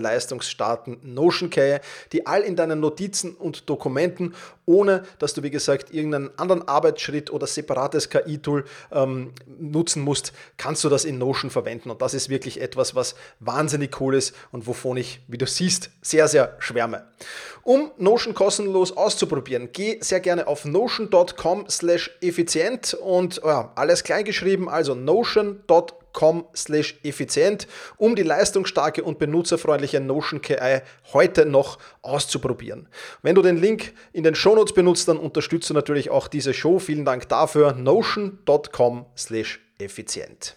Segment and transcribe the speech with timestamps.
[0.00, 1.78] leistungsstarken Notion KI,
[2.12, 4.34] die all in deinen Notizen und Dokumenten,
[4.66, 10.84] ohne dass du, wie gesagt, irgendeinen anderen Arbeitsschritt oder separates KI-Tool ähm, nutzen musst, kannst
[10.84, 11.90] du das in Notion verwenden.
[11.90, 15.90] Und das ist wirklich etwas, was wahnsinnig cool ist und wovon ich, wie du siehst,
[16.02, 17.04] sehr, sehr schwärme.
[17.62, 24.24] Um Notion kostenlos auszuprobieren, geh sehr gerne auf notion.com slash effizient und ja, alles klein
[24.24, 26.44] geschrieben, also notion.com
[27.02, 30.80] effizient, um die leistungsstarke und benutzerfreundliche Notion KI
[31.12, 32.88] heute noch auszuprobieren.
[33.22, 36.78] Wenn du den Link in den Shownotes benutzt, dann unterstützt du natürlich auch diese Show.
[36.78, 37.74] Vielen Dank dafür.
[37.74, 39.06] notion.com
[39.78, 40.56] effizient.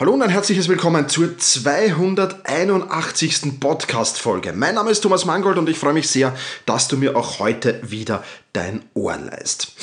[0.00, 3.60] Hallo und ein herzliches Willkommen zur 281.
[3.60, 4.54] Podcast-Folge.
[4.54, 6.34] Mein Name ist Thomas Mangold und ich freue mich sehr,
[6.64, 8.24] dass du mir auch heute wieder
[8.54, 9.74] dein Ohr leist.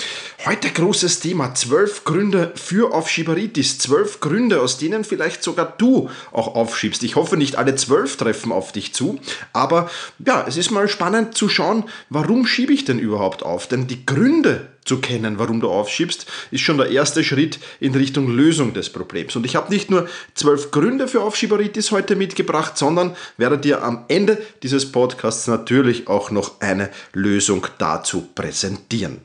[0.44, 6.56] Heute großes Thema, zwölf Gründe für Aufschieberitis, zwölf Gründe, aus denen vielleicht sogar du auch
[6.56, 7.04] aufschiebst.
[7.04, 9.20] Ich hoffe, nicht alle zwölf treffen auf dich zu,
[9.54, 9.88] aber
[10.26, 13.68] ja, es ist mal spannend zu schauen, warum schiebe ich denn überhaupt auf?
[13.68, 18.30] Denn die Gründe zu kennen, warum du aufschiebst, ist schon der erste Schritt in Richtung
[18.30, 19.36] Lösung des Problems.
[19.36, 24.06] Und ich habe nicht nur zwölf Gründe für Aufschieberitis heute mitgebracht, sondern werde dir am
[24.08, 29.22] Ende dieses Podcasts natürlich auch noch eine Lösung dazu präsentieren.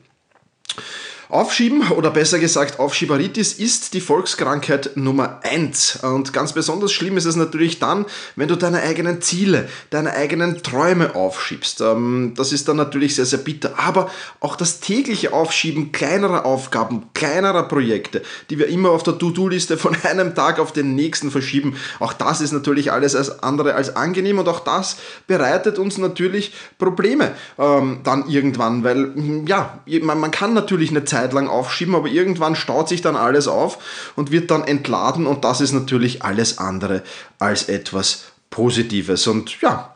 [1.33, 7.25] Aufschieben oder besser gesagt Aufschieberitis ist die Volkskrankheit Nummer 1 und ganz besonders schlimm ist
[7.25, 8.05] es natürlich dann,
[8.35, 11.81] wenn du deine eigenen Ziele, deine eigenen Träume aufschiebst.
[11.81, 14.11] Ähm, das ist dann natürlich sehr, sehr bitter, aber
[14.41, 18.21] auch das tägliche Aufschieben kleinerer Aufgaben, kleinerer Projekte,
[18.51, 22.41] die wir immer auf der To-Do-Liste von einem Tag auf den nächsten verschieben, auch das
[22.41, 28.01] ist natürlich alles als andere als angenehm und auch das bereitet uns natürlich Probleme ähm,
[28.03, 29.13] dann irgendwann, weil
[29.47, 33.15] ja, man, man kann natürlich eine Zeit Zeit lang aufschieben, aber irgendwann staut sich dann
[33.15, 33.77] alles auf
[34.15, 37.03] und wird dann entladen und das ist natürlich alles andere
[37.39, 39.27] als etwas Positives.
[39.27, 39.93] Und ja,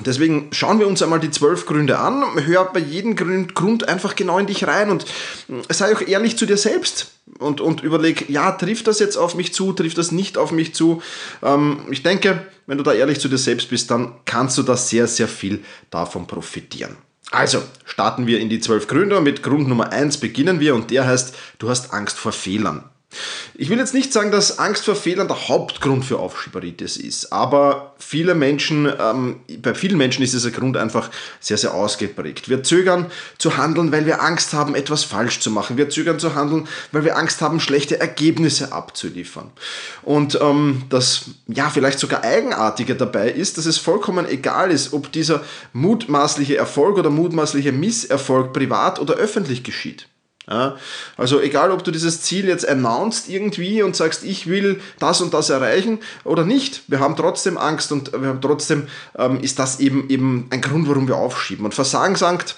[0.00, 2.24] Deswegen schauen wir uns einmal die zwölf Gründe an.
[2.46, 5.06] Hör bei jedem Grund einfach genau in dich rein und
[5.68, 9.54] sei auch ehrlich zu dir selbst und, und überleg, ja, trifft das jetzt auf mich
[9.54, 11.00] zu, trifft das nicht auf mich zu?
[11.44, 14.76] Ähm, ich denke, wenn du da ehrlich zu dir selbst bist, dann kannst du da
[14.76, 16.96] sehr, sehr viel davon profitieren.
[17.30, 19.20] Also, starten wir in die zwölf Gründe.
[19.20, 22.84] Mit Grund Nummer eins beginnen wir und der heißt, du hast Angst vor Fehlern.
[23.54, 27.94] Ich will jetzt nicht sagen, dass Angst vor Fehlern der Hauptgrund für Aufschieberitis ist, aber
[27.98, 31.10] viele Menschen, ähm, bei vielen Menschen ist dieser Grund einfach
[31.40, 32.48] sehr, sehr ausgeprägt.
[32.48, 35.76] Wir zögern zu handeln, weil wir Angst haben, etwas falsch zu machen.
[35.76, 39.50] Wir zögern zu handeln, weil wir Angst haben, schlechte Ergebnisse abzuliefern.
[40.02, 45.12] Und ähm, das, ja, vielleicht sogar Eigenartige dabei ist, dass es vollkommen egal ist, ob
[45.12, 50.08] dieser mutmaßliche Erfolg oder mutmaßliche Misserfolg privat oder öffentlich geschieht.
[50.48, 50.76] Ja,
[51.16, 55.32] also egal, ob du dieses Ziel jetzt announced irgendwie und sagst, ich will das und
[55.32, 59.80] das erreichen oder nicht, wir haben trotzdem Angst und wir haben trotzdem ähm, ist das
[59.80, 61.64] eben eben ein Grund, warum wir aufschieben.
[61.64, 62.56] Und Versagensangst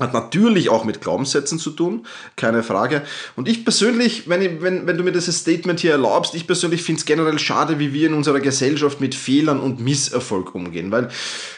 [0.00, 2.06] hat natürlich auch mit Glaubenssätzen zu tun,
[2.36, 3.02] keine Frage.
[3.36, 6.82] Und ich persönlich, wenn, ich, wenn, wenn du mir dieses Statement hier erlaubst, ich persönlich
[6.82, 10.90] finde es generell schade, wie wir in unserer Gesellschaft mit Fehlern und Misserfolg umgehen.
[10.90, 11.10] Weil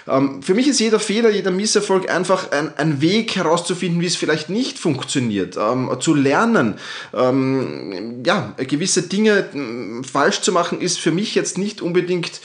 [0.08, 4.16] ähm, für mich ist jeder Fehler, jeder Misserfolg einfach ein, ein Weg herauszufinden, wie es
[4.16, 5.56] vielleicht nicht funktioniert.
[5.56, 6.74] Ähm, zu lernen,
[7.14, 12.40] ähm, ja, gewisse Dinge äh, falsch zu machen, ist für mich jetzt nicht unbedingt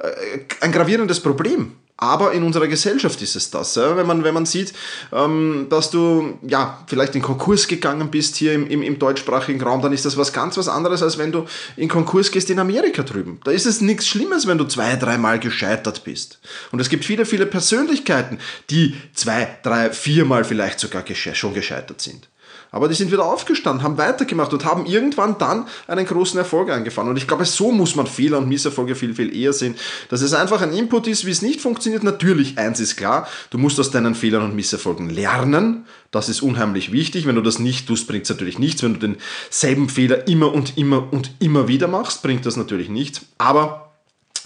[0.00, 1.72] äh, ein gravierendes Problem.
[1.96, 3.74] Aber in unserer Gesellschaft ist es das.
[3.76, 3.96] Ja?
[3.96, 4.72] Wenn, man, wenn man sieht,
[5.12, 9.82] ähm, dass du ja, vielleicht in Konkurs gegangen bist hier im, im, im, deutschsprachigen Raum,
[9.82, 11.46] dann ist das was ganz was anderes, als wenn du
[11.76, 13.40] in Konkurs gehst in Amerika drüben.
[13.44, 16.40] Da ist es nichts Schlimmes, wenn du zwei, dreimal gescheitert bist.
[16.72, 18.38] Und es gibt viele, viele Persönlichkeiten,
[18.70, 22.28] die zwei, drei, viermal vielleicht sogar gesche schon gescheitert sind.
[22.72, 27.10] Aber die sind wieder aufgestanden, haben weitergemacht und haben irgendwann dann einen großen Erfolg eingefahren.
[27.10, 29.76] Und ich glaube, so muss man Fehler und Misserfolge viel, viel eher sehen.
[30.08, 32.02] Dass es einfach ein Input ist, wie es nicht funktioniert.
[32.02, 35.84] Natürlich, eins ist klar, du musst aus deinen Fehlern und Misserfolgen lernen.
[36.10, 37.26] Das ist unheimlich wichtig.
[37.26, 38.82] Wenn du das nicht tust, bringt es natürlich nichts.
[38.82, 43.20] Wenn du denselben Fehler immer und immer und immer wieder machst, bringt das natürlich nichts.
[43.36, 43.91] Aber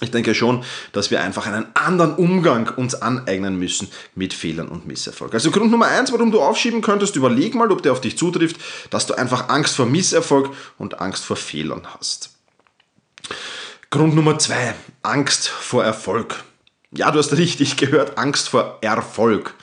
[0.00, 0.62] ich denke schon,
[0.92, 5.32] dass wir einfach einen anderen Umgang uns aneignen müssen mit Fehlern und Misserfolg.
[5.32, 8.56] Also Grund Nummer eins, warum du aufschieben könntest, überleg mal, ob der auf dich zutrifft,
[8.90, 12.30] dass du einfach Angst vor Misserfolg und Angst vor Fehlern hast.
[13.88, 16.44] Grund Nummer zwei, Angst vor Erfolg.
[16.92, 19.54] Ja, du hast richtig gehört, Angst vor Erfolg.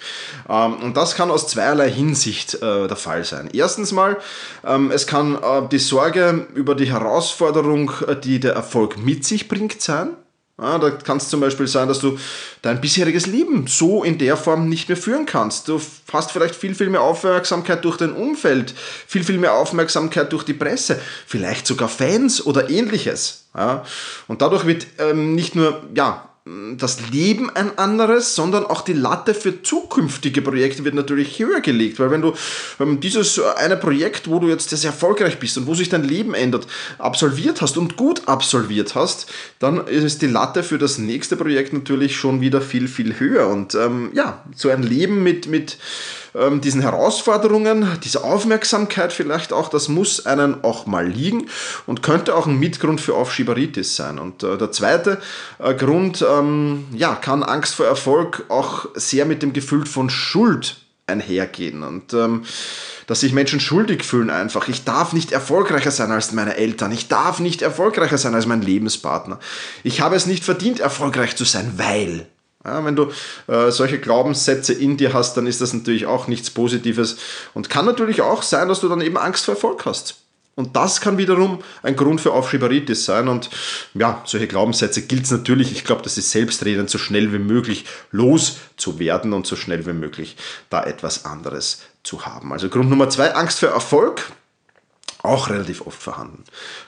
[0.50, 3.50] Ähm, und das kann aus zweierlei Hinsicht äh, der Fall sein.
[3.54, 4.18] Erstens mal,
[4.66, 9.48] ähm, es kann äh, die Sorge über die Herausforderung, äh, die der Erfolg mit sich
[9.48, 10.18] bringt, sein.
[10.62, 12.20] Ja, da kann es zum Beispiel sein, dass du
[12.62, 15.68] dein bisheriges Leben so in der Form nicht mehr führen kannst.
[15.68, 15.82] Du
[16.12, 18.76] hast vielleicht viel, viel mehr Aufmerksamkeit durch dein Umfeld,
[19.08, 23.46] viel, viel mehr Aufmerksamkeit durch die Presse, vielleicht sogar Fans oder ähnliches.
[23.56, 23.84] Ja,
[24.28, 29.34] und dadurch wird ähm, nicht nur ja, das Leben ein anderes, sondern auch die Latte
[29.34, 32.34] für zukünftige Projekte wird natürlich höher gelegt, weil wenn du
[32.82, 36.34] ähm, dieses eine Projekt, wo du jetzt sehr erfolgreich bist und wo sich dein Leben
[36.34, 36.68] ändert,
[36.98, 42.18] absolviert hast und gut absolviert hast, dann ist die Latte für das nächste Projekt natürlich
[42.18, 43.48] schon wieder viel, viel höher.
[43.48, 45.78] Und ähm, ja, so ein Leben mit, mit
[46.36, 51.48] ähm, diesen Herausforderungen, diese Aufmerksamkeit vielleicht auch, das muss einen auch mal liegen
[51.86, 54.20] und könnte auch ein Mitgrund für Aufschieberitis sein.
[54.20, 55.22] Und äh, der zweite
[55.60, 60.78] äh, Grund, ähm, ja, kann Angst vor Erfolg auch sehr mit dem Gefühl von Schuld
[61.06, 62.44] einhergehen und ähm,
[63.08, 64.70] dass sich Menschen schuldig fühlen einfach.
[64.70, 66.92] Ich darf nicht erfolgreicher sein als meine Eltern.
[66.92, 69.40] Ich darf nicht erfolgreicher sein als mein Lebenspartner.
[69.84, 72.28] Ich habe es nicht verdient, erfolgreich zu sein, weil.
[72.66, 73.12] Ja, wenn du
[73.48, 77.18] äh, solche Glaubenssätze in dir hast, dann ist das natürlich auch nichts Positives
[77.54, 80.24] und kann natürlich auch sein, dass du dann eben Angst vor Erfolg hast.
[80.56, 83.28] Und das kann wiederum ein Grund für Aufschieberitis sein.
[83.28, 83.50] Und
[83.96, 87.86] ja, solche Glaubenssätze gilt es natürlich, ich glaube, das ist selbstredend, so schnell wie möglich
[88.12, 90.38] loszuwerden und so schnell wie möglich
[90.70, 92.54] da etwas anderes zu haben.
[92.54, 94.32] Also Grund Nummer zwei, Angst vor Erfolg,
[95.24, 96.44] auch relativ oft vorhanden.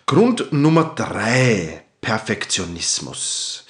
[0.06, 3.66] Grund Nummer drei, Perfektionismus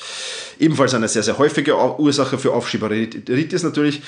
[0.59, 4.01] ebenfalls eine sehr, sehr häufige Ursache für Aufschieberitis natürlich.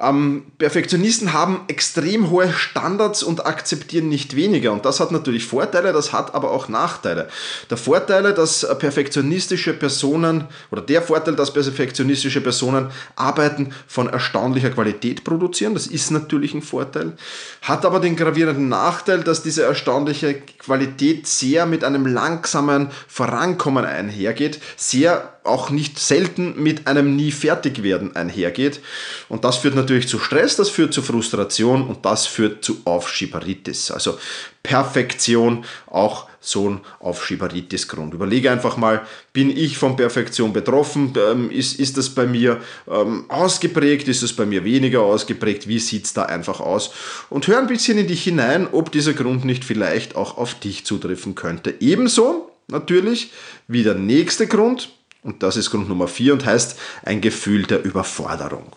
[0.00, 4.72] Ähm, Perfektionisten haben extrem hohe Standards und akzeptieren nicht weniger.
[4.72, 7.28] Und das hat natürlich Vorteile, das hat aber auch Nachteile.
[7.70, 15.24] Der Vorteil, dass perfektionistische Personen oder der Vorteil, dass perfektionistische Personen Arbeiten von erstaunlicher Qualität
[15.24, 17.14] produzieren, das ist natürlich ein Vorteil,
[17.62, 24.60] hat aber den gravierenden Nachteil, dass diese erstaunliche Qualität sehr mit einem langsamen Vorankommen einhergeht,
[24.76, 28.80] sehr auch nicht selten mit einem nie fertig werden einhergeht.
[29.28, 33.90] Und das führt natürlich zu Stress, das führt zu Frustration und das führt zu Aufschieberitis.
[33.90, 34.18] Also
[34.62, 38.14] Perfektion auch so ein Aufschieberitis-Grund.
[38.14, 39.02] Überlege einfach mal,
[39.32, 41.12] bin ich von Perfektion betroffen?
[41.16, 44.08] Ähm, ist, ist das bei mir ähm, ausgeprägt?
[44.08, 45.68] Ist es bei mir weniger ausgeprägt?
[45.68, 46.90] Wie sieht es da einfach aus?
[47.30, 50.84] Und hör ein bisschen in dich hinein, ob dieser Grund nicht vielleicht auch auf dich
[50.84, 51.74] zutreffen könnte.
[51.80, 53.32] Ebenso natürlich
[53.66, 54.90] wie der nächste Grund,
[55.22, 58.76] und das ist Grund Nummer vier und heißt ein Gefühl der Überforderung.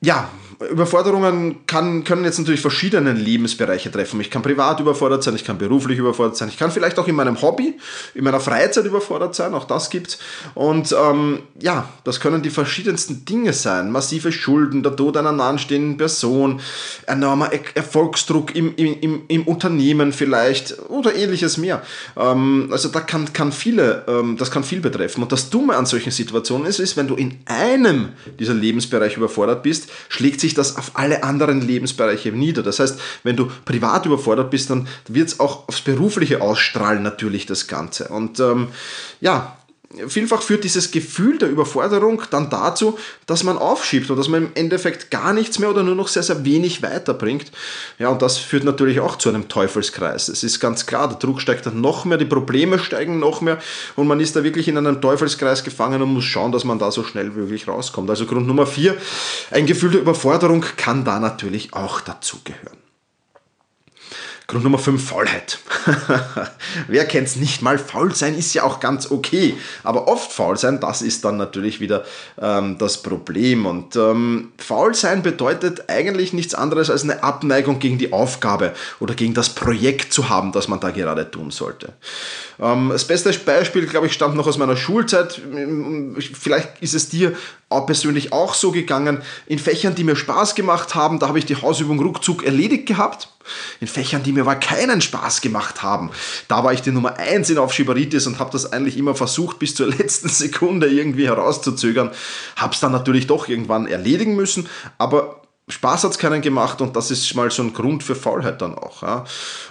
[0.00, 0.30] Ja,
[0.70, 4.20] Überforderungen kann, können jetzt natürlich verschiedene Lebensbereiche treffen.
[4.20, 7.14] Ich kann privat überfordert sein, ich kann beruflich überfordert sein, ich kann vielleicht auch in
[7.14, 7.78] meinem Hobby,
[8.14, 10.18] in meiner Freizeit überfordert sein, auch das gibt's.
[10.54, 13.92] Und ähm, ja, das können die verschiedensten Dinge sein.
[13.92, 16.60] Massive Schulden, der Tod einer nahestehenden Person,
[17.06, 21.82] enormer Erfolgsdruck im, im, im Unternehmen vielleicht oder ähnliches mehr.
[22.16, 25.22] Ähm, also da kann, kann viele, ähm, das kann viel betreffen.
[25.22, 28.08] Und das Dumme an solchen Situationen ist, ist, wenn du in einem
[28.40, 32.62] dieser Lebensbereiche überfordert bist, schlägt sich sich das auf alle anderen Lebensbereiche nieder.
[32.62, 37.46] Das heißt, wenn du privat überfordert bist, dann wird es auch aufs Berufliche ausstrahlen, natürlich
[37.46, 38.08] das Ganze.
[38.08, 38.68] Und ähm,
[39.20, 39.57] ja,
[40.06, 44.50] vielfach führt dieses Gefühl der Überforderung dann dazu, dass man aufschiebt und dass man im
[44.54, 47.50] Endeffekt gar nichts mehr oder nur noch sehr, sehr wenig weiterbringt.
[47.98, 50.28] Ja, und das führt natürlich auch zu einem Teufelskreis.
[50.28, 53.58] Es ist ganz klar, der Druck steigt dann noch mehr, die Probleme steigen noch mehr
[53.96, 56.90] und man ist da wirklich in einem Teufelskreis gefangen und muss schauen, dass man da
[56.90, 58.10] so schnell wie möglich rauskommt.
[58.10, 58.96] Also Grund Nummer vier,
[59.50, 62.87] ein Gefühl der Überforderung kann da natürlich auch dazugehören.
[64.50, 65.58] Grund Nummer 5, Faulheit.
[66.88, 67.78] Wer kennt es nicht mal?
[67.78, 69.54] Faul sein ist ja auch ganz okay.
[69.84, 72.06] Aber oft faul sein, das ist dann natürlich wieder
[72.40, 73.66] ähm, das Problem.
[73.66, 79.14] Und ähm, faul sein bedeutet eigentlich nichts anderes als eine Abneigung gegen die Aufgabe oder
[79.14, 81.92] gegen das Projekt zu haben, das man da gerade tun sollte.
[82.58, 85.42] Ähm, das beste Beispiel, glaube ich, stammt noch aus meiner Schulzeit.
[86.32, 87.36] Vielleicht ist es dir
[87.68, 89.20] auch persönlich auch so gegangen.
[89.44, 93.28] In Fächern, die mir Spaß gemacht haben, da habe ich die Hausübung ruckzuck erledigt gehabt.
[93.80, 96.10] In Fächern, die mir aber keinen Spaß gemacht haben,
[96.48, 99.74] da war ich die Nummer 1 in Aufschieberitis und habe das eigentlich immer versucht, bis
[99.74, 102.10] zur letzten Sekunde irgendwie herauszuzögern.
[102.56, 106.96] Habe es dann natürlich doch irgendwann erledigen müssen, aber Spaß hat es keinen gemacht und
[106.96, 109.02] das ist mal so ein Grund für Faulheit dann auch.
[109.02, 109.24] Ja.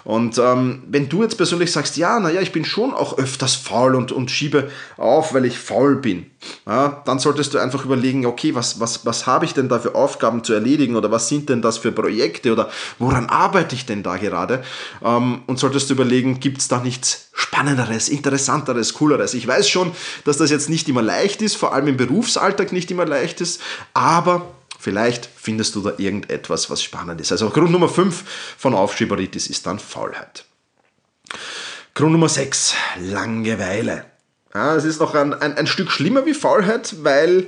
[0.04, 3.96] Und ähm, wenn du jetzt persönlich sagst, ja, naja, ich bin schon auch öfters faul
[3.96, 6.28] und, und schiebe auf, weil ich faul bin,
[6.68, 9.96] ja, dann solltest du einfach überlegen, okay, was, was, was habe ich denn da für
[9.96, 14.04] Aufgaben zu erledigen oder was sind denn das für Projekte oder woran arbeite ich denn
[14.04, 14.64] da gerade?
[15.04, 19.34] Ähm, und solltest du überlegen, gibt es da nichts Spannenderes, Interessanteres, Cooleres?
[19.34, 19.92] Ich weiß schon,
[20.26, 23.62] dass das jetzt nicht immer leicht ist, vor allem im Berufsalltag nicht immer leicht ist,
[23.96, 24.46] aber
[24.78, 27.32] Vielleicht findest du da irgendetwas, was spannend ist.
[27.32, 28.24] Also Grund Nummer 5
[28.58, 30.46] von Aufschieberitis ist dann Faulheit.
[31.94, 34.06] Grund Nummer 6, Langeweile.
[34.54, 37.48] Ja, es ist noch ein, ein, ein Stück schlimmer wie Faulheit, weil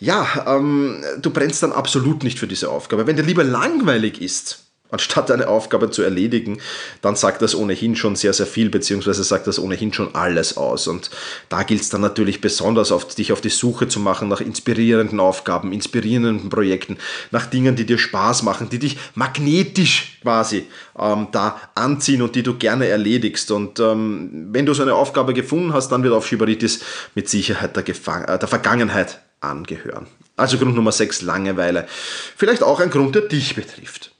[0.00, 3.06] ja, ähm, du brennst dann absolut nicht für diese Aufgabe.
[3.06, 6.58] Wenn dir lieber langweilig ist, anstatt eine Aufgabe zu erledigen,
[7.02, 10.86] dann sagt das ohnehin schon sehr, sehr viel, beziehungsweise sagt das ohnehin schon alles aus.
[10.86, 11.10] Und
[11.48, 15.20] da gilt es dann natürlich besonders, auf, dich auf die Suche zu machen nach inspirierenden
[15.20, 16.98] Aufgaben, inspirierenden Projekten,
[17.30, 20.66] nach Dingen, die dir Spaß machen, die dich magnetisch quasi
[20.98, 23.50] ähm, da anziehen und die du gerne erledigst.
[23.50, 26.80] Und ähm, wenn du so eine Aufgabe gefunden hast, dann wird auf Schibaritis
[27.14, 30.06] mit Sicherheit der, Gefang äh, der Vergangenheit angehören.
[30.36, 31.86] Also Grund Nummer 6, Langeweile.
[32.36, 34.12] Vielleicht auch ein Grund, der dich betrifft.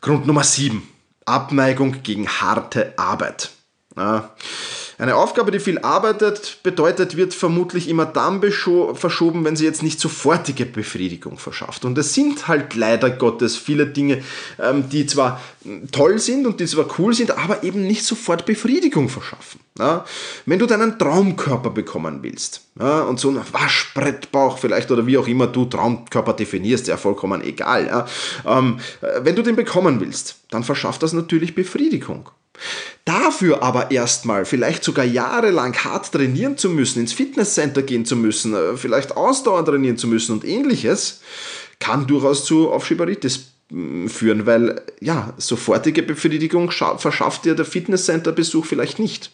[0.00, 0.88] Grund Nummer 7.
[1.26, 3.50] Abneigung gegen harte Arbeit.
[3.96, 4.30] Ja.
[5.00, 9.98] Eine Aufgabe, die viel arbeitet, bedeutet, wird vermutlich immer dann verschoben, wenn sie jetzt nicht
[9.98, 11.86] sofortige Befriedigung verschafft.
[11.86, 14.22] Und es sind halt leider Gottes viele Dinge,
[14.58, 15.40] ähm, die zwar
[15.90, 19.60] toll sind und die zwar cool sind, aber eben nicht sofort Befriedigung verschaffen.
[20.44, 25.46] Wenn du deinen Traumkörper bekommen willst und so einen Waschbrettbauch vielleicht oder wie auch immer
[25.46, 28.06] du Traumkörper definierst, ja vollkommen egal.
[28.46, 32.28] Ähm, äh, wenn du den bekommen willst, dann verschafft das natürlich Befriedigung.
[33.04, 38.54] Dafür aber erstmal vielleicht sogar jahrelang hart trainieren zu müssen, ins Fitnesscenter gehen zu müssen,
[38.54, 41.20] äh, vielleicht Ausdauer trainieren zu müssen und ähnliches,
[41.78, 48.98] kann durchaus zu Aufschieberitis mm, führen, weil ja, sofortige Befriedigung verschafft dir der Fitnesscenter-Besuch vielleicht
[48.98, 49.30] nicht.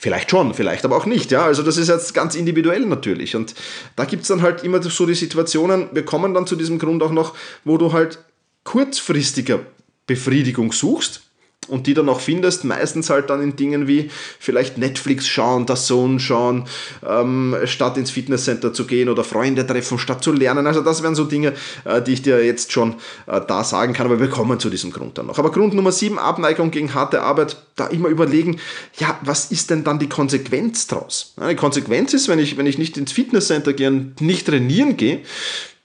[0.00, 1.32] Vielleicht schon, vielleicht aber auch nicht.
[1.32, 1.44] Ja?
[1.44, 3.34] Also das ist jetzt ganz individuell natürlich.
[3.34, 3.54] Und
[3.96, 7.02] da gibt es dann halt immer so die Situationen, wir kommen dann zu diesem Grund
[7.02, 8.20] auch noch, wo du halt
[8.62, 9.60] kurzfristiger
[10.06, 11.22] Befriedigung suchst,
[11.68, 15.86] und die dann auch findest, meistens halt dann in Dingen wie vielleicht Netflix schauen, das
[15.86, 16.64] Zone schauen,
[17.06, 20.66] ähm, statt ins Fitnesscenter zu gehen oder Freunde treffen, statt zu lernen.
[20.66, 22.94] Also das wären so Dinge, äh, die ich dir jetzt schon
[23.26, 25.38] äh, da sagen kann, aber wir kommen zu diesem Grund dann noch.
[25.38, 28.58] Aber Grund Nummer 7, Abneigung gegen harte Arbeit, da immer überlegen,
[28.98, 31.34] ja, was ist denn dann die Konsequenz draus?
[31.48, 35.20] Die Konsequenz ist, wenn ich, wenn ich nicht ins Fitnesscenter gehe und nicht trainieren gehe,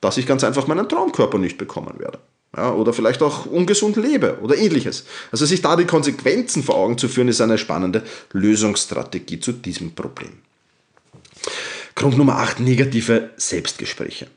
[0.02, 2.20] dass ich ganz einfach meinen Traumkörper nicht bekommen werde
[2.56, 5.06] ja, oder vielleicht auch ungesund lebe oder ähnliches.
[5.32, 9.96] Also sich da die Konsequenzen vor Augen zu führen, ist eine spannende Lösungsstrategie zu diesem
[9.96, 10.34] Problem.
[11.96, 14.28] Grund Nummer 8, negative Selbstgespräche.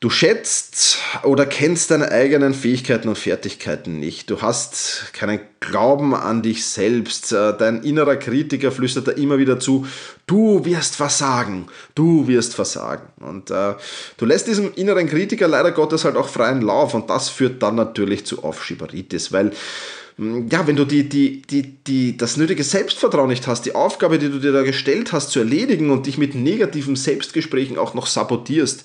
[0.00, 4.28] Du schätzt oder kennst deine eigenen Fähigkeiten und Fertigkeiten nicht.
[4.28, 7.32] Du hast keinen Glauben an dich selbst.
[7.32, 9.86] Äh, dein innerer Kritiker flüstert da immer wieder zu,
[10.26, 13.08] du wirst versagen, du wirst versagen.
[13.20, 13.74] Und äh,
[14.18, 17.76] du lässt diesem inneren Kritiker leider Gottes halt auch freien Lauf und das führt dann
[17.76, 19.52] natürlich zu Aufschieberitis, weil
[20.18, 24.30] ja, wenn du die, die, die, die, das nötige Selbstvertrauen nicht hast, die Aufgabe, die
[24.30, 28.84] du dir da gestellt hast, zu erledigen und dich mit negativen Selbstgesprächen auch noch sabotierst,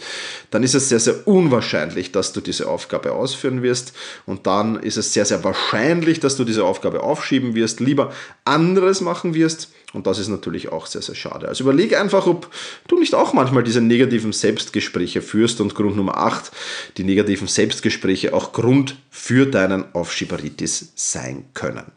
[0.50, 3.94] dann ist es sehr, sehr unwahrscheinlich, dass du diese Aufgabe ausführen wirst.
[4.26, 8.12] Und dann ist es sehr, sehr wahrscheinlich, dass du diese Aufgabe aufschieben wirst, lieber
[8.44, 11.48] anderes machen wirst und das ist natürlich auch sehr, sehr schade.
[11.48, 12.50] Also überlege einfach, ob
[12.88, 16.52] du nicht auch manchmal diese negativen Selbstgespräche führst und Grund Nummer 8,
[16.98, 21.92] die negativen Selbstgespräche auch Grund für deinen Aufschieberitis sein können.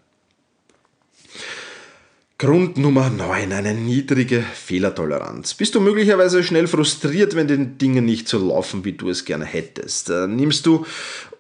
[2.37, 5.55] Grund Nummer 9, eine niedrige Fehlertoleranz.
[5.55, 9.45] Bist du möglicherweise schnell frustriert, wenn die Dinge nicht so laufen, wie du es gerne
[9.45, 10.11] hättest?
[10.11, 10.85] Äh, nimmst du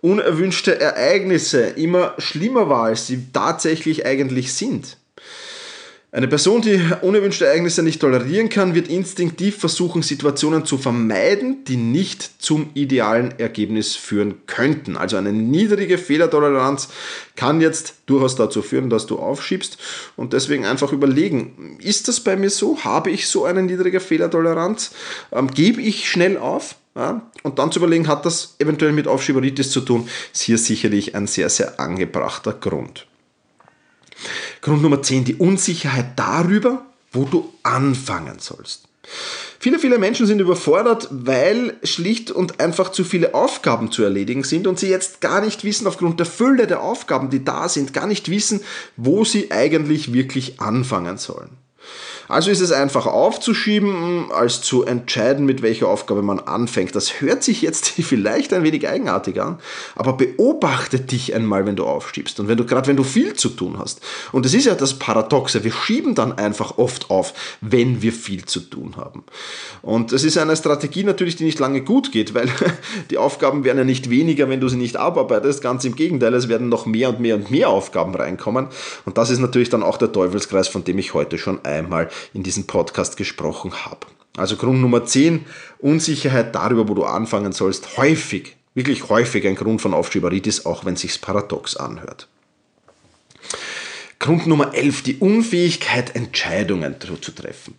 [0.02, 4.96] unerwünschte Ereignisse immer schlimmer wahr, als sie tatsächlich eigentlich sind?
[6.14, 11.76] Eine Person, die unerwünschte Ereignisse nicht tolerieren kann, wird instinktiv versuchen, Situationen zu vermeiden, die
[11.76, 14.96] nicht zum idealen Ergebnis führen könnten.
[14.96, 16.86] Also eine niedrige Fehlertoleranz
[17.34, 19.76] kann jetzt durchaus dazu führen, dass du aufschiebst
[20.14, 22.78] und deswegen einfach überlegen, ist das bei mir so?
[22.84, 24.92] Habe ich so eine niedrige Fehlertoleranz?
[25.32, 26.76] Ähm, gebe ich schnell auf?
[26.94, 31.16] Ja, und dann zu überlegen, hat das eventuell mit Aufschieberitis zu tun, ist hier sicherlich
[31.16, 33.08] ein sehr, sehr angebrachter Grund.
[34.60, 38.88] Grund Nummer 10, die Unsicherheit darüber, wo du anfangen sollst.
[39.58, 44.66] Viele, viele Menschen sind überfordert, weil schlicht und einfach zu viele Aufgaben zu erledigen sind
[44.66, 48.06] und sie jetzt gar nicht wissen, aufgrund der Fülle der Aufgaben, die da sind, gar
[48.06, 48.60] nicht wissen,
[48.96, 51.50] wo sie eigentlich wirklich anfangen sollen.
[52.28, 56.94] Also ist es einfacher aufzuschieben, als zu entscheiden, mit welcher Aufgabe man anfängt.
[56.94, 59.58] Das hört sich jetzt vielleicht ein wenig eigenartig an,
[59.94, 63.48] aber beobachte dich einmal, wenn du aufschiebst und wenn du gerade wenn du viel zu
[63.50, 64.00] tun hast.
[64.32, 68.44] Und es ist ja das Paradoxe, wir schieben dann einfach oft auf, wenn wir viel
[68.44, 69.24] zu tun haben.
[69.82, 72.48] Und es ist eine Strategie natürlich, die nicht lange gut geht, weil
[73.10, 75.62] die Aufgaben werden ja nicht weniger, wenn du sie nicht abarbeitest.
[75.62, 78.68] Ganz im Gegenteil, es werden noch mehr und mehr und mehr Aufgaben reinkommen.
[79.04, 82.42] Und das ist natürlich dann auch der Teufelskreis, von dem ich heute schon einmal in
[82.42, 84.06] diesem Podcast gesprochen habe.
[84.36, 85.46] Also Grund Nummer 10,
[85.78, 90.96] Unsicherheit darüber, wo du anfangen sollst, häufig, wirklich häufig ein Grund von Aufschieberitis, auch wenn
[90.96, 92.28] sich's paradox anhört.
[94.18, 97.74] Grund Nummer 11, die Unfähigkeit, Entscheidungen zu treffen.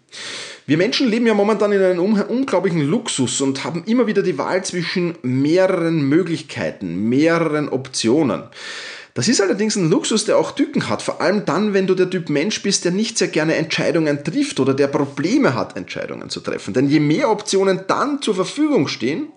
[0.68, 4.64] Wir Menschen leben ja momentan in einem unglaublichen Luxus und haben immer wieder die Wahl
[4.64, 8.44] zwischen mehreren Möglichkeiten, mehreren Optionen.
[9.16, 12.10] Das ist allerdings ein Luxus, der auch Tücken hat, vor allem dann, wenn du der
[12.10, 16.42] Typ Mensch bist, der nicht sehr gerne Entscheidungen trifft oder der Probleme hat, Entscheidungen zu
[16.42, 16.74] treffen.
[16.74, 19.30] Denn je mehr Optionen dann zur Verfügung stehen,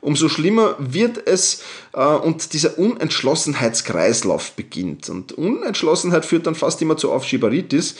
[0.00, 1.62] umso schlimmer wird es
[1.92, 5.08] äh, und dieser Unentschlossenheitskreislauf beginnt.
[5.08, 7.94] Und Unentschlossenheit führt dann fast immer zu Aufschieberitis.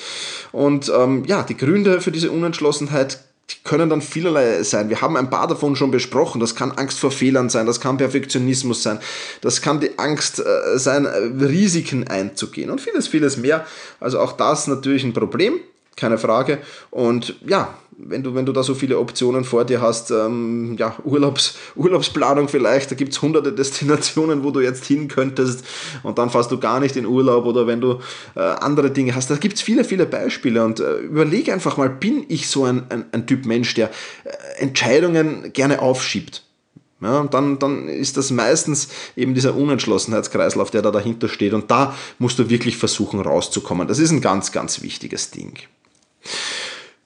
[0.51, 3.21] Und ähm, ja, die Gründe für diese Unentschlossenheit
[3.65, 4.89] können dann vielerlei sein.
[4.89, 6.41] Wir haben ein paar davon schon besprochen.
[6.41, 8.99] Das kann Angst vor Fehlern sein, das kann Perfektionismus sein,
[9.41, 13.67] das kann die Angst äh, sein, äh, Risiken einzugehen und vieles, vieles mehr.
[14.01, 15.61] Also auch das natürlich ein Problem
[15.97, 16.59] keine Frage.
[16.91, 17.75] Und ja,
[18.05, 22.49] wenn du, wenn du da so viele Optionen vor dir hast, ähm, ja, Urlaubs, Urlaubsplanung
[22.49, 25.65] vielleicht, da gibt es hunderte Destinationen, wo du jetzt hin könntest
[26.03, 28.01] und dann fährst du gar nicht in Urlaub oder wenn du
[28.35, 29.31] äh, andere Dinge hast.
[29.31, 32.85] Da gibt es viele, viele Beispiele und äh, überlege einfach mal, bin ich so ein,
[32.91, 33.91] ein, ein Typ Mensch, der
[34.25, 36.43] äh, Entscheidungen gerne aufschiebt?
[37.03, 41.53] Ja, und dann, dann ist das meistens eben dieser Unentschlossenheitskreislauf, der da dahinter steht.
[41.53, 43.89] Und da musst du wirklich versuchen rauszukommen.
[43.89, 45.55] Das ist ein ganz, ganz wichtiges Ding.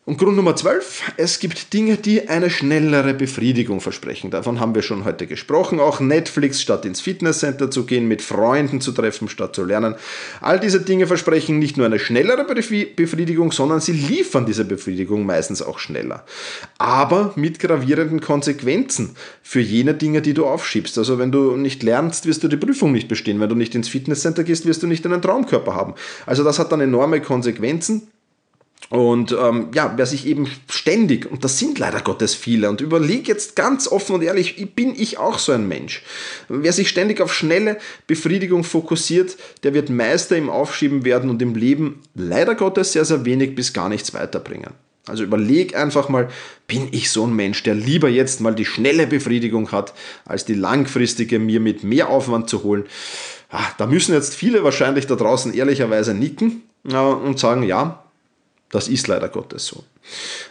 [0.09, 4.31] Und Grund Nummer 12, es gibt Dinge, die eine schnellere Befriedigung versprechen.
[4.31, 5.81] Davon haben wir schon heute gesprochen.
[5.81, 9.97] Auch Netflix statt ins Fitnesscenter zu gehen, mit Freunden zu treffen statt zu lernen.
[10.40, 15.61] All diese Dinge versprechen nicht nur eine schnellere Befriedigung, sondern sie liefern diese Befriedigung meistens
[15.61, 16.25] auch schneller.
[16.79, 20.99] Aber mit gravierenden Konsequenzen für jene Dinge, die du aufschiebst.
[20.99, 23.40] Also wenn du nicht lernst, wirst du die Prüfung nicht bestehen.
[23.40, 25.95] Wenn du nicht ins Fitnesscenter gehst, wirst du nicht einen Traumkörper haben.
[26.27, 28.07] Also das hat dann enorme Konsequenzen
[28.88, 33.27] und ähm, ja, wer sich eben ständig, und das sind leider Gottes viele, und überleg
[33.27, 36.03] jetzt ganz offen und ehrlich, bin ich auch so ein Mensch.
[36.49, 41.55] Wer sich ständig auf schnelle Befriedigung fokussiert, der wird Meister im Aufschieben werden und im
[41.55, 44.70] Leben leider Gottes sehr, sehr wenig bis gar nichts weiterbringen.
[45.09, 46.29] Also überleg einfach mal,
[46.66, 49.94] bin ich so ein Mensch, der lieber jetzt mal die schnelle Befriedigung hat,
[50.25, 52.85] als die langfristige mir mit mehr Aufwand zu holen.
[53.51, 58.03] Ah, da müssen jetzt viele wahrscheinlich da draußen ehrlicherweise nicken äh, und sagen, ja,
[58.70, 59.85] das ist leider Gottes so.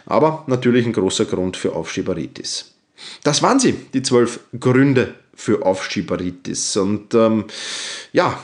[0.06, 2.74] Aber natürlich ein großer Grund für Aufschieberitis.
[3.22, 6.76] Das waren sie, die zwölf Gründe für Aufschieberitis.
[6.76, 7.44] Und ähm,
[8.12, 8.38] ja,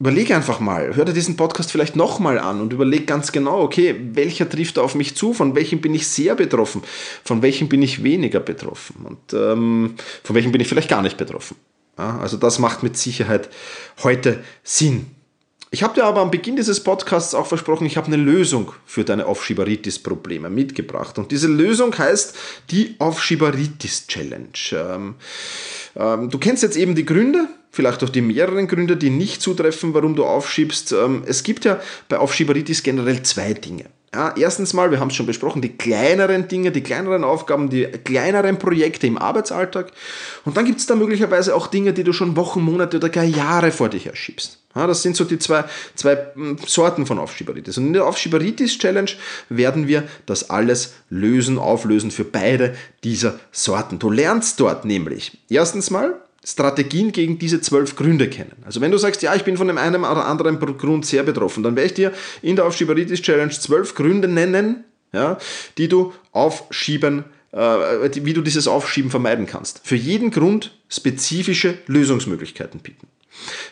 [0.00, 3.94] überlege einfach mal, hör dir diesen Podcast vielleicht nochmal an und überleg ganz genau, okay,
[4.14, 6.82] welcher trifft auf mich zu, von welchem bin ich sehr betroffen,
[7.22, 11.18] von welchem bin ich weniger betroffen und ähm, von welchem bin ich vielleicht gar nicht
[11.18, 11.56] betroffen.
[11.98, 13.50] Ja, also das macht mit Sicherheit
[14.02, 15.06] heute Sinn.
[15.72, 19.04] Ich habe dir aber am Beginn dieses Podcasts auch versprochen, ich habe eine Lösung für
[19.04, 21.16] deine Aufschieberitis-Probleme mitgebracht.
[21.16, 22.36] Und diese Lösung heißt
[22.72, 24.48] die Aufschieberitis-Challenge.
[24.72, 25.14] Ähm,
[25.94, 29.94] ähm, du kennst jetzt eben die Gründe, vielleicht auch die mehreren Gründe, die nicht zutreffen,
[29.94, 30.90] warum du aufschiebst.
[30.90, 33.84] Ähm, es gibt ja bei Aufschieberitis generell zwei Dinge.
[34.12, 37.84] Ja, erstens mal, wir haben es schon besprochen, die kleineren Dinge, die kleineren Aufgaben, die
[37.84, 39.92] kleineren Projekte im Arbeitsalltag.
[40.44, 43.22] Und dann gibt es da möglicherweise auch Dinge, die du schon Wochen, Monate oder gar
[43.22, 44.58] Jahre vor dich herschiebst.
[44.74, 47.78] Ja, das sind so die zwei, zwei hm, Sorten von Aufschieberitis.
[47.78, 49.12] Und in der Aufschieberitis-Challenge
[49.48, 54.00] werden wir das alles lösen, auflösen für beide dieser Sorten.
[54.00, 58.56] Du lernst dort nämlich erstens mal, Strategien gegen diese zwölf Gründe kennen.
[58.64, 61.62] Also wenn du sagst, ja, ich bin von dem einen oder anderen Grund sehr betroffen,
[61.62, 65.38] dann werde ich dir in der Aufschieberitis Challenge zwölf Gründe nennen, ja,
[65.76, 69.80] die du aufschieben, äh, wie du dieses Aufschieben vermeiden kannst.
[69.84, 73.08] Für jeden Grund spezifische Lösungsmöglichkeiten bieten.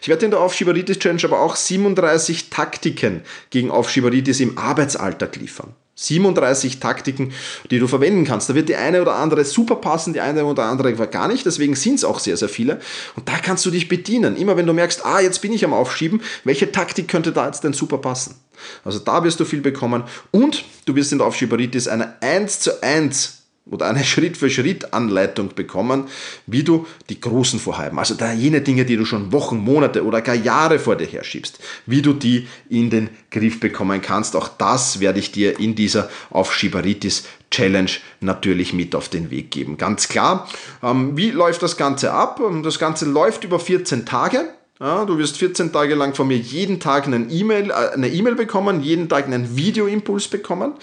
[0.02, 5.74] Ich werde in der Aufschieberitis Challenge aber auch 37 Taktiken gegen Aufschieberitis im Arbeitsalltag liefern.
[6.00, 7.32] 37 Taktiken,
[7.72, 8.48] die du verwenden kannst.
[8.48, 11.44] Da wird die eine oder andere super passen, die eine oder andere gar nicht.
[11.44, 12.78] Deswegen sind es auch sehr, sehr viele.
[13.16, 14.36] Und da kannst du dich bedienen.
[14.36, 17.64] Immer wenn du merkst, ah, jetzt bin ich am Aufschieben, welche Taktik könnte da jetzt
[17.64, 18.36] denn super passen?
[18.84, 20.04] Also da wirst du viel bekommen.
[20.30, 23.37] Und du wirst in der Aufschieberitis eine 1 zu 1
[23.70, 26.04] oder eine Schritt-für-Schritt-Anleitung bekommen,
[26.46, 30.20] wie du die großen Vorhaben, also da jene Dinge, die du schon Wochen, Monate oder
[30.20, 34.36] gar Jahre vor dir herschiebst, wie du die in den Griff bekommen kannst.
[34.36, 39.78] Auch das werde ich dir in dieser Aufschieberitis Challenge natürlich mit auf den Weg geben.
[39.78, 40.48] Ganz klar.
[40.82, 42.40] Ähm, wie läuft das Ganze ab?
[42.62, 44.50] Das Ganze läuft über 14 Tage.
[44.80, 48.36] Ja, du wirst 14 Tage lang von mir jeden Tag einen E-Mail, äh, eine E-Mail
[48.36, 50.74] bekommen, jeden Tag einen Videoimpuls bekommen,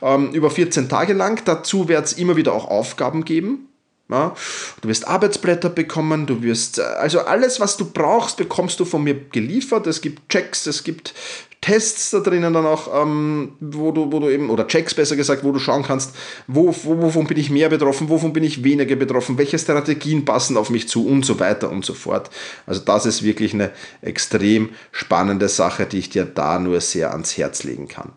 [0.00, 1.42] ähm, über 14 Tage lang.
[1.44, 3.68] Dazu wird es immer wieder auch Aufgaben geben.
[4.08, 4.34] Ja,
[4.80, 9.02] du wirst Arbeitsblätter bekommen, du wirst, äh, also alles, was du brauchst, bekommst du von
[9.02, 9.86] mir geliefert.
[9.86, 11.14] Es gibt Checks, es gibt
[11.62, 15.44] Tests da drinnen dann auch, ähm, wo, du, wo du eben, oder Checks besser gesagt,
[15.44, 16.12] wo du schauen kannst,
[16.48, 20.56] wo, wo, wovon bin ich mehr betroffen, wovon bin ich weniger betroffen, welche Strategien passen
[20.56, 22.30] auf mich zu und so weiter und so fort.
[22.66, 23.70] Also das ist wirklich eine
[24.00, 28.10] extrem spannende Sache, die ich dir da nur sehr ans Herz legen kann.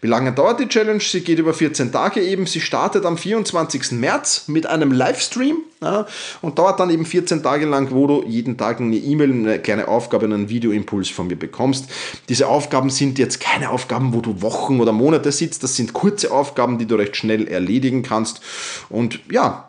[0.00, 1.00] Wie lange dauert die Challenge?
[1.00, 2.46] Sie geht über 14 Tage eben.
[2.46, 3.92] Sie startet am 24.
[3.92, 6.06] März mit einem Livestream ja,
[6.42, 9.88] und dauert dann eben 14 Tage lang, wo du jeden Tag eine E-Mail, eine kleine
[9.88, 11.88] Aufgabe, einen Videoimpuls von mir bekommst.
[12.28, 15.62] Diese Aufgaben sind jetzt keine Aufgaben, wo du Wochen oder Monate sitzt.
[15.62, 18.40] Das sind kurze Aufgaben, die du recht schnell erledigen kannst.
[18.88, 19.67] Und ja,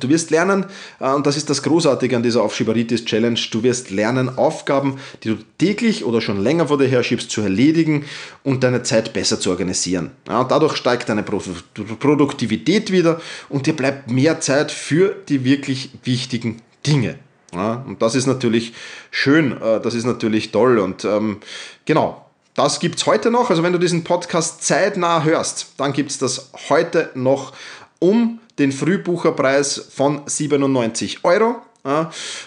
[0.00, 0.66] Du wirst lernen,
[1.00, 5.30] äh, und das ist das Großartige an dieser Aufschieberitis Challenge, du wirst lernen, Aufgaben, die
[5.30, 8.04] du täglich oder schon länger vor dir herschiebst, zu erledigen
[8.42, 10.10] und deine Zeit besser zu organisieren.
[10.28, 16.62] Ja, dadurch steigt deine Produktivität wieder und dir bleibt mehr Zeit für die wirklich wichtigen
[16.86, 17.18] Dinge.
[17.52, 18.72] Und das ist natürlich
[19.10, 21.38] schön, äh, das ist natürlich toll und ähm,
[21.84, 22.24] genau,
[22.54, 23.50] das gibt es heute noch.
[23.50, 27.52] Also wenn du diesen Podcast zeitnah hörst, dann gibt es das heute noch
[27.98, 31.56] um den Frühbucherpreis von 97 Euro.
[31.84, 32.04] Äh,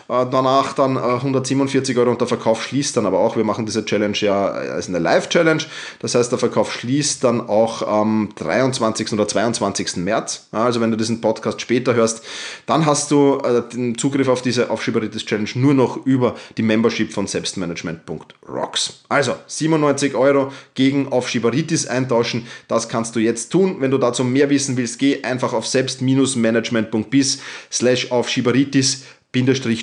[0.07, 3.35] danach dann 147 äh, Euro und der Verkauf schließt dann aber auch.
[3.35, 5.61] Wir machen diese Challenge ja als eine Live-Challenge.
[5.99, 9.11] Das heißt, der Verkauf schließt dann auch am 23.
[9.11, 9.97] oder 22.
[9.97, 10.47] März.
[10.53, 12.23] Ja, also wenn du diesen Podcast später hörst,
[12.65, 17.11] dann hast du äh, den Zugriff auf diese Aufschieberitis Challenge nur noch über die Membership
[17.11, 19.03] von selbstmanagement.rocks.
[19.09, 22.47] Also 97 Euro gegen Aufschieberitis eintauschen.
[22.69, 23.81] Das kannst du jetzt tun.
[23.81, 29.03] Wenn du dazu mehr wissen willst, geh einfach auf selbst-management.bis slash Aufschieberitis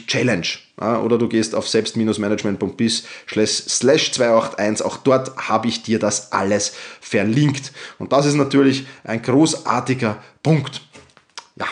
[0.07, 0.47] Challenge.
[0.79, 4.85] oder du gehst auf selbst-management.bis slash 281.
[4.85, 7.73] Auch dort habe ich dir das alles verlinkt.
[7.99, 10.83] Und das ist natürlich ein großartiger Punkt.
[11.57, 11.67] Ja,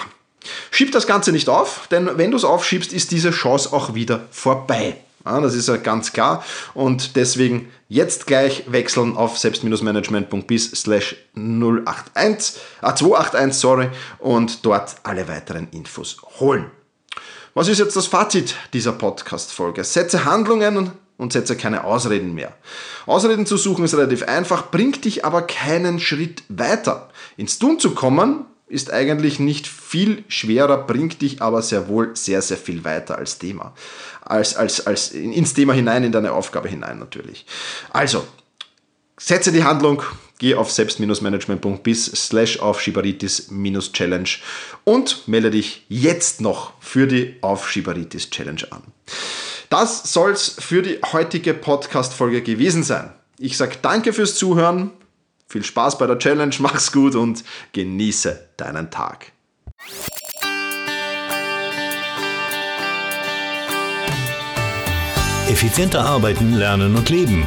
[0.71, 4.27] schieb das Ganze nicht auf, denn wenn du es aufschiebst, ist diese Chance auch wieder
[4.31, 4.97] vorbei.
[5.25, 6.45] Ja, das ist ja ganz klar.
[6.75, 13.89] Und deswegen jetzt gleich wechseln auf selbst-management.bis slash 081, äh, 281, sorry,
[14.19, 16.71] und dort alle weiteren Infos holen.
[17.53, 19.83] Was ist jetzt das Fazit dieser Podcast-Folge?
[19.83, 22.55] Setze Handlungen und setze keine Ausreden mehr.
[23.07, 27.11] Ausreden zu suchen ist relativ einfach, bringt dich aber keinen Schritt weiter.
[27.37, 32.41] Ins Tun zu kommen ist eigentlich nicht viel schwerer, bringt dich aber sehr wohl sehr,
[32.41, 33.75] sehr viel weiter als Thema.
[34.23, 37.47] Als, als, als ins Thema hinein, in deine Aufgabe hinein natürlich.
[37.93, 38.25] Also,
[39.21, 40.03] setze die Handlung,
[40.39, 44.29] geh auf selbst-management.bis slash Aufschieberitis-Challenge
[44.85, 48.83] und melde dich jetzt noch für die Aufschieberitis-Challenge an.
[49.69, 53.13] Das soll's für die heutige Podcast-Folge gewesen sein.
[53.39, 54.91] Ich sag danke fürs Zuhören,
[55.47, 59.33] viel Spaß bei der Challenge, mach's gut und genieße deinen Tag.
[65.49, 67.47] Effizienter arbeiten, lernen und leben.